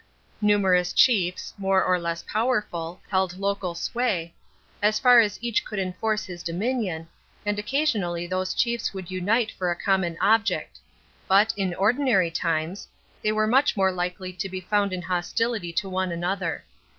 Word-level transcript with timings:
Numerous 0.41 0.93
chiefs, 0.93 1.53
more 1.59 1.83
or 1.83 1.99
less 1.99 2.23
powerful, 2.23 2.99
held 3.11 3.37
local 3.37 3.75
sway, 3.75 4.33
as 4.81 4.97
far 4.97 5.19
as 5.19 5.37
each 5.43 5.63
could 5.63 5.77
enforce 5.77 6.25
his 6.25 6.41
dominion, 6.41 7.07
and 7.45 7.59
occasionally 7.59 8.25
those 8.25 8.55
chiefs 8.55 8.95
would 8.95 9.11
unite 9.11 9.51
for 9.51 9.69
a 9.69 9.75
common 9.79 10.17
object; 10.19 10.79
but, 11.27 11.53
in 11.55 11.75
ordinary 11.75 12.31
times, 12.31 12.87
they 13.21 13.31
were 13.31 13.45
much 13.45 13.77
more 13.77 13.91
likely 13.91 14.33
to 14.33 14.49
be 14.49 14.59
found 14.61 14.91
in 14.91 15.03
hostility 15.03 15.71
to 15.73 15.87
one 15.87 16.11
another. 16.11 16.63